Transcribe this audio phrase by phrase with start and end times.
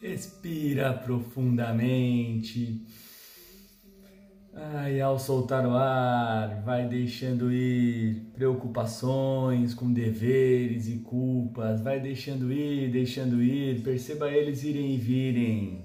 [0.00, 2.86] Respira profundamente.
[4.54, 12.52] Ai, ao soltar o ar, vai deixando ir preocupações com deveres e culpas, vai deixando
[12.52, 15.84] ir, deixando ir, perceba eles irem e virem.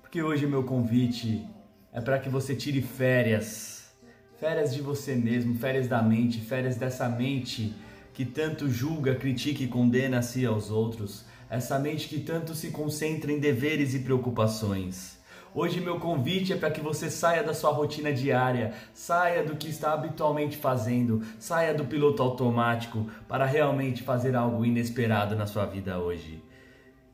[0.00, 1.44] Porque hoje o meu convite
[1.92, 3.96] é para que você tire férias,
[4.38, 7.74] férias de você mesmo, férias da mente, férias dessa mente
[8.16, 13.38] que tanto julga, critica e condena-se aos outros, essa mente que tanto se concentra em
[13.38, 15.18] deveres e preocupações.
[15.54, 19.68] Hoje meu convite é para que você saia da sua rotina diária, saia do que
[19.68, 25.98] está habitualmente fazendo, saia do piloto automático para realmente fazer algo inesperado na sua vida
[25.98, 26.42] hoje.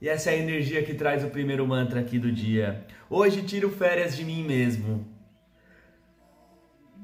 [0.01, 2.87] E essa é a energia que traz o primeiro mantra aqui do dia.
[3.11, 5.05] Hoje tiro férias de mim mesmo,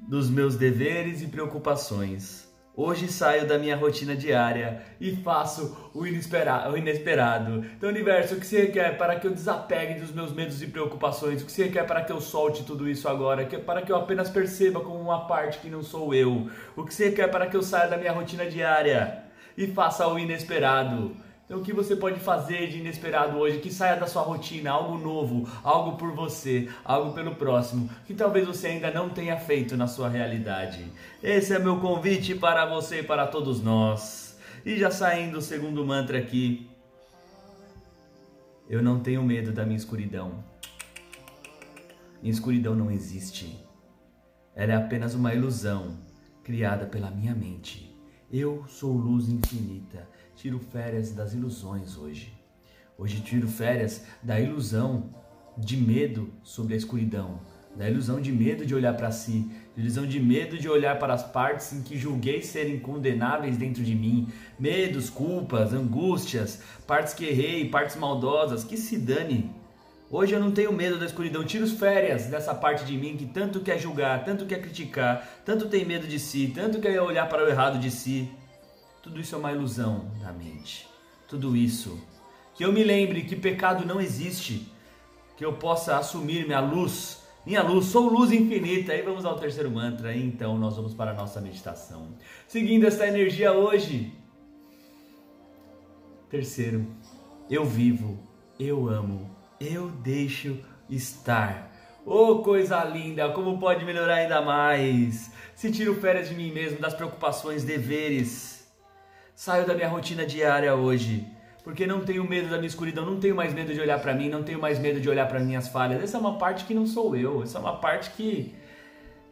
[0.06, 2.47] dos meus deveres e preocupações.
[2.80, 6.72] Hoje saio da minha rotina diária e faço o inesperado.
[6.72, 7.66] O inesperado.
[7.76, 11.42] Então, universo, o que você quer para que eu desapegue dos meus medos e preocupações?
[11.42, 13.44] O que você quer para que eu solte tudo isso agora?
[13.46, 16.48] Para que eu apenas perceba como uma parte que não sou eu?
[16.76, 19.24] O que você quer para que eu saia da minha rotina diária
[19.56, 21.16] e faça o inesperado?
[21.48, 24.98] Então, o que você pode fazer de inesperado hoje que saia da sua rotina, algo
[24.98, 29.86] novo, algo por você, algo pelo próximo, que talvez você ainda não tenha feito na
[29.86, 30.84] sua realidade?
[31.22, 34.38] Esse é meu convite para você e para todos nós.
[34.62, 36.68] E já saindo o segundo mantra aqui.
[38.68, 40.44] Eu não tenho medo da minha escuridão.
[42.20, 43.58] Minha escuridão não existe.
[44.54, 45.96] Ela é apenas uma ilusão
[46.44, 47.87] criada pela minha mente.
[48.30, 52.30] Eu sou luz infinita tiro férias das ilusões hoje.
[52.98, 55.08] Hoje tiro férias da ilusão
[55.56, 57.40] de medo sobre a escuridão,
[57.74, 61.14] da ilusão de medo de olhar para si, da ilusão de medo de olhar para
[61.14, 64.28] as partes em que julguei serem condenáveis dentro de mim,
[64.58, 69.50] medos, culpas, angústias, partes que errei, partes maldosas, que se dane.
[70.10, 73.60] Hoje eu não tenho medo da escuridão, tiro férias dessa parte de mim que tanto
[73.60, 77.48] quer julgar, tanto quer criticar, tanto tem medo de si, tanto quer olhar para o
[77.48, 78.30] errado de si.
[79.02, 80.88] Tudo isso é uma ilusão da mente.
[81.28, 82.02] Tudo isso.
[82.54, 84.72] Que eu me lembre que pecado não existe.
[85.36, 87.22] Que eu possa assumir minha luz.
[87.44, 88.92] Minha luz, sou luz infinita.
[88.92, 90.14] Aí vamos ao terceiro mantra.
[90.14, 92.08] E então nós vamos para a nossa meditação.
[92.46, 94.12] Seguindo essa energia hoje.
[96.28, 96.86] Terceiro,
[97.48, 98.18] eu vivo,
[98.58, 100.58] eu amo, eu deixo
[100.88, 101.70] estar.
[102.04, 103.28] Oh, coisa linda!
[103.30, 105.30] Como pode melhorar ainda mais?
[105.54, 108.58] Se tiro férias de mim mesmo, das preocupações, deveres
[109.38, 111.24] Saio da minha rotina diária hoje,
[111.62, 114.28] porque não tenho medo da minha escuridão, não tenho mais medo de olhar para mim,
[114.28, 116.02] não tenho mais medo de olhar para minhas falhas.
[116.02, 118.52] Essa é uma parte que não sou eu, essa é uma parte que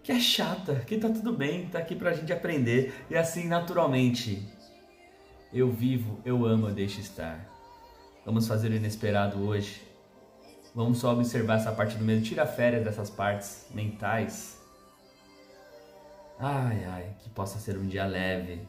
[0.04, 4.48] que é chata, que tá tudo bem, tá aqui pra gente aprender e assim naturalmente.
[5.52, 7.44] Eu vivo, eu amo, eu deixo estar.
[8.24, 9.82] Vamos fazer o inesperado hoje.
[10.76, 14.60] Vamos só observar essa parte do medo, tira férias dessas partes mentais.
[16.38, 18.60] Ai, ai, que possa ser um dia leve,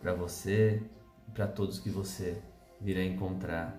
[0.00, 0.82] para você
[1.28, 2.40] e para todos que você
[2.80, 3.78] virá encontrar.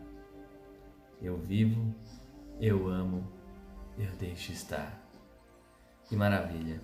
[1.19, 1.95] Eu vivo,
[2.61, 3.27] eu amo,
[3.97, 5.01] eu deixo estar.
[6.05, 6.79] Que maravilha!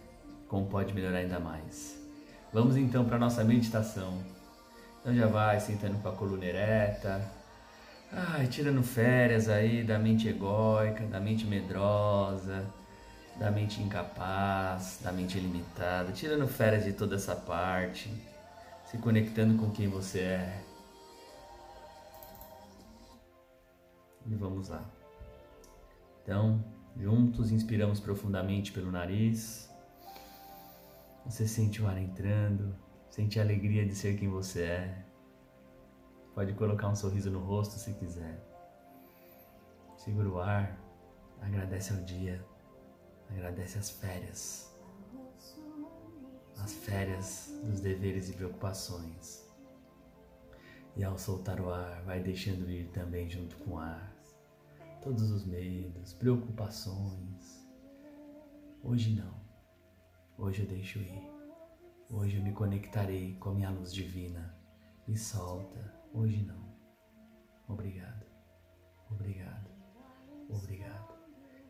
[0.48, 2.04] Como pode melhorar ainda mais?
[2.52, 4.24] Vamos então para nossa meditação.
[5.02, 7.22] Então já vai sentando com a coluna ereta,
[8.16, 12.66] ai, tirando férias aí da mente egóica, da mente medrosa,
[13.38, 18.10] da mente incapaz, da mente limitada, tirando férias de toda essa parte
[18.86, 20.64] se conectando com quem você é.
[24.26, 24.84] E vamos lá.
[26.24, 26.64] Então,
[26.98, 29.70] juntos inspiramos profundamente pelo nariz.
[31.26, 32.76] Você sente o ar entrando,
[33.10, 35.06] sente a alegria de ser quem você é.
[36.36, 38.40] Pode colocar um sorriso no rosto se quiser.
[39.98, 40.78] Segura o ar,
[41.42, 42.46] agradece ao dia,
[43.32, 44.72] agradece as férias
[46.58, 49.46] as férias dos deveres e preocupações.
[50.96, 54.16] E ao soltar o ar, vai deixando ir também junto com o ar
[55.06, 57.64] todos os medos, preocupações.
[58.82, 59.40] Hoje não.
[60.36, 61.22] Hoje eu deixo ir.
[62.10, 64.58] Hoje eu me conectarei com a minha luz divina.
[65.08, 65.95] E solta.
[66.16, 66.66] Hoje não.
[67.68, 68.26] Obrigado.
[69.12, 69.70] Obrigado.
[70.50, 71.14] Obrigado.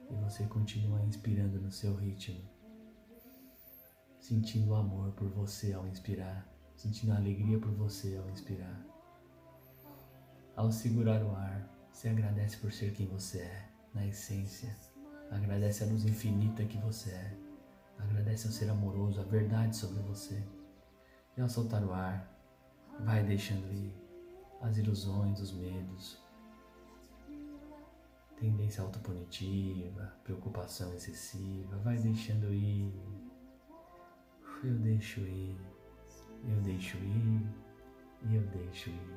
[0.09, 2.55] E você continua inspirando no seu ritmo
[4.25, 8.83] sentindo o amor por você ao inspirar, sentindo a alegria por você ao inspirar.
[10.55, 14.75] Ao segurar o ar, você agradece por ser quem você é, na essência.
[15.29, 17.37] Agradece a luz infinita que você é.
[17.99, 20.43] Agradece ao ser amoroso, a verdade sobre você.
[21.37, 22.27] E ao soltar o ar,
[23.01, 24.04] vai deixando ir
[24.65, 26.19] as ilusões, os medos,
[28.39, 32.91] tendência autopunitiva, preocupação excessiva, vai deixando ir.
[34.63, 35.55] Eu deixo ir,
[36.47, 37.47] eu deixo ir
[38.23, 39.15] e eu deixo ir.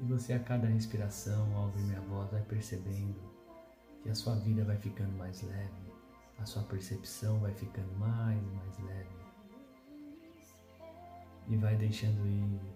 [0.00, 3.20] E você a cada respiração, ao ouvir minha voz, vai percebendo
[4.02, 5.92] que a sua vida vai ficando mais leve,
[6.38, 9.16] a sua percepção vai ficando mais e mais leve.
[11.48, 12.75] E vai deixando ir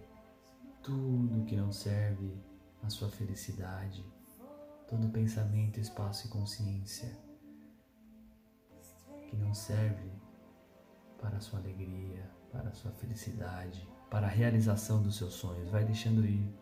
[0.83, 2.33] tudo que não serve
[2.83, 4.05] à sua felicidade,
[4.89, 7.17] todo pensamento, espaço e consciência
[9.29, 10.11] que não serve
[11.21, 15.71] para a sua alegria, para a sua felicidade, para a realização dos seus sonhos.
[15.71, 16.53] Vai deixando ir.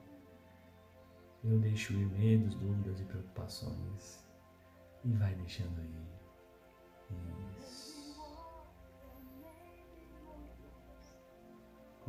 [1.43, 4.27] Eu deixo ir medos, dúvidas e preocupações.
[5.05, 6.09] E vai deixando ir.
[7.59, 7.88] Isso.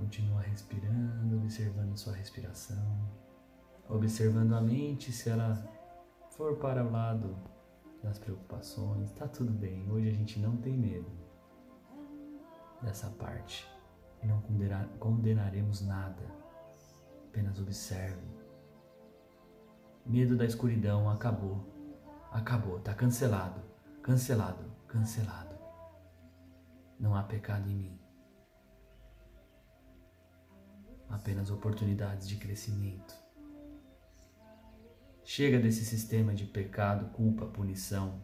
[0.09, 3.07] Continua respirando, observando sua respiração.
[3.87, 5.53] Observando a mente, se ela
[6.31, 7.37] for para o lado
[8.01, 9.87] das preocupações, tá tudo bem.
[9.91, 11.11] Hoje a gente não tem medo
[12.81, 13.69] dessa parte
[14.23, 14.41] e não
[14.97, 16.23] condenaremos nada.
[17.27, 18.27] Apenas observe.
[20.03, 21.63] Medo da escuridão acabou.
[22.31, 23.61] Acabou, tá cancelado,
[24.01, 25.55] cancelado, cancelado.
[26.99, 28.08] Não há pecado em mim.
[31.09, 33.15] Apenas oportunidades de crescimento.
[35.23, 38.21] Chega desse sistema de pecado, culpa, punição.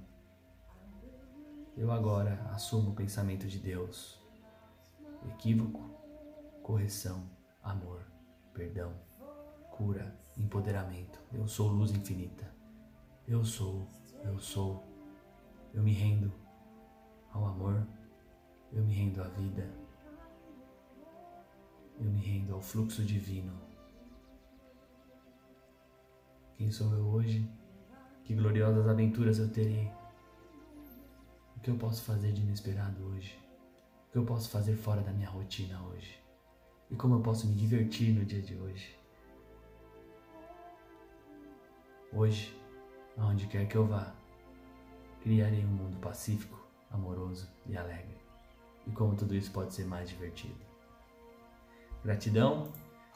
[1.76, 4.24] Eu agora assumo o pensamento de Deus
[5.30, 5.90] equívoco,
[6.62, 7.30] correção,
[7.62, 8.02] amor,
[8.54, 8.94] perdão,
[9.72, 11.20] cura, empoderamento.
[11.34, 12.52] Eu sou luz infinita.
[13.28, 13.88] Eu sou,
[14.24, 14.84] eu sou.
[15.74, 16.32] Eu me rendo
[17.34, 17.86] ao amor,
[18.72, 19.70] eu me rendo à vida,
[22.00, 23.54] eu me rendo ao fluxo divino.
[26.58, 27.50] Quem sou eu hoje?
[28.24, 29.92] Que gloriosas aventuras eu terei?
[31.58, 33.46] O que eu posso fazer de inesperado hoje?
[34.16, 36.18] que eu posso fazer fora da minha rotina hoje
[36.90, 38.98] e como eu posso me divertir no dia de hoje.
[42.14, 42.58] Hoje,
[43.18, 44.16] aonde quer que eu vá,
[45.22, 48.18] criarei um mundo pacífico, amoroso e alegre.
[48.88, 50.56] E como tudo isso pode ser mais divertido.
[52.06, 52.72] Gratidão,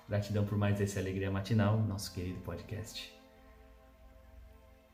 [0.07, 3.15] gratidão por mais esse Alegria Matinal, nosso querido podcast,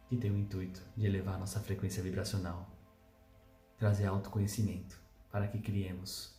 [0.09, 2.69] que tem o intuito de elevar nossa frequência vibracional,
[3.77, 5.01] trazer autoconhecimento
[5.31, 6.37] para que criemos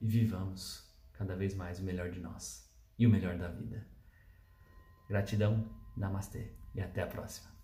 [0.00, 2.66] e vivamos cada vez mais o melhor de nós
[2.98, 3.86] e o melhor da vida.
[5.06, 7.55] Gratidão, namastê e até a próxima.